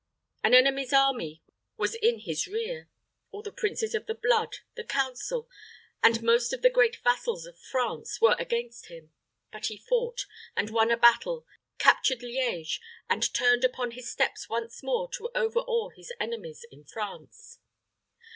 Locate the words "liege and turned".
12.23-13.63